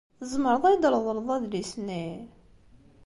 [0.19, 2.05] Tzemreḍ ad iyi-d-treḍleḍ adlis-nni?